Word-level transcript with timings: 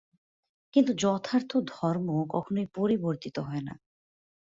কিন্তু 0.73 0.91
যথার্থ 0.97 1.51
ধর্ম 1.69 2.07
কখনই 2.29 2.65
পরিবর্তিত 2.75 3.35
হয় 3.39 3.63
না। 3.63 3.73